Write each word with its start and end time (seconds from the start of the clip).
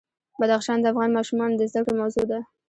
بدخشان 0.39 0.77
د 0.81 0.85
افغان 0.91 1.09
ماشومانو 1.17 1.57
د 1.57 1.61
زده 1.71 1.81
کړې 1.85 1.93
موضوع 2.01 2.25
ده. 2.31 2.39